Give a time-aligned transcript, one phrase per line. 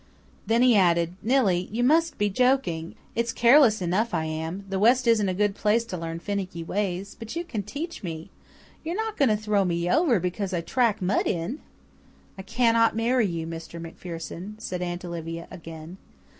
[0.47, 2.95] Then he added, "Nillie, you must be joking.
[3.13, 7.15] It's careless enough I am the west isn't a good place to learn finicky ways
[7.19, 8.31] but you can teach me.
[8.83, 11.59] You're not going to throw me over because I track mud in!"
[12.35, 13.79] "I cannot marry you, Mr.
[13.79, 15.97] MacPherson," said Aunt Olivia again.